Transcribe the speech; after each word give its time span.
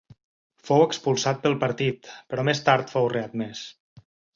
Fou 0.69 0.83
expulsat 0.85 1.43
pel 1.45 1.59
partit, 1.67 2.11
però 2.33 2.49
més 2.51 2.67
tard 2.73 2.95
fou 2.99 3.15
readmès. 3.19 3.67